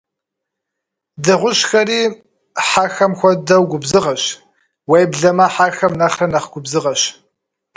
[1.23, 2.01] Дыгъужьхэри,
[2.67, 4.23] хьэхэм хуэдэу, губзыгъэщ,
[4.89, 7.01] уеблэмэ хьэхэм нэхърэ нэхъ губзыгъэщ.